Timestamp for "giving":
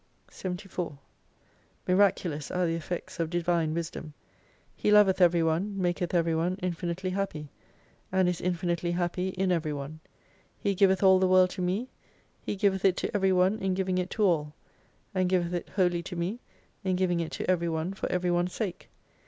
13.75-13.99, 16.95-17.19